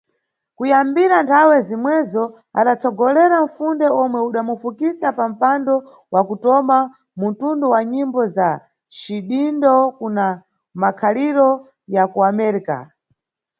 [0.57, 2.23] Kuyambira nthawe zimwezo
[2.59, 5.75] adatsogolera nfunde omwe udamufikisa pampando
[6.13, 6.77] wakutoma
[7.19, 8.49] muntundu wa nyimbo za
[8.97, 10.25] cidindo kuna
[10.81, 11.49] makhaliro
[11.95, 12.77] ya kuAmérica.